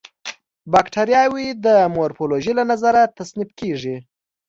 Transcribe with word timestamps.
باکټریاوې 0.73 1.47
د 1.65 1.67
مورفولوژي 1.95 2.51
له 2.59 2.63
نظره 2.71 3.01
تصنیف 3.17 3.49
کیږي. 3.59 3.95